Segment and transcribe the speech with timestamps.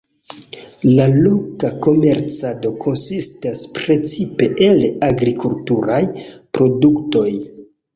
[0.99, 6.05] La loka komercado konsistas precipe el agrikulturaj
[6.59, 7.33] produktoj.